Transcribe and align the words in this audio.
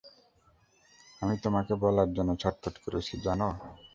আমি 1.21 1.35
তোমাকে 1.43 1.73
বলার 1.83 2.09
জন্য 2.17 2.31
ছটফট 2.41 2.75
করেছি, 2.83 3.13
জানো! 3.25 3.47